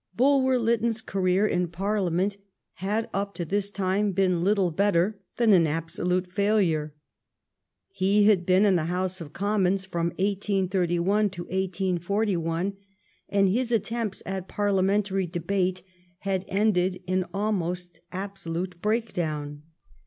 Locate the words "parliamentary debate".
14.47-15.83